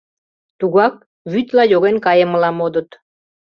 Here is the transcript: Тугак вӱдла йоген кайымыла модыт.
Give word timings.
Тугак 0.59 0.95
вӱдла 1.31 1.63
йоген 1.71 1.97
кайымыла 2.05 2.49
модыт. 2.57 2.89